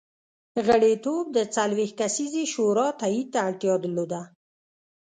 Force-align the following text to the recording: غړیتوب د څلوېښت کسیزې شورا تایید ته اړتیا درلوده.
غړیتوب 0.65 1.25
د 1.37 1.39
څلوېښت 1.55 1.95
کسیزې 2.01 2.43
شورا 2.53 2.87
تایید 3.01 3.27
ته 3.33 3.39
اړتیا 3.47 3.73
درلوده. 3.83 4.21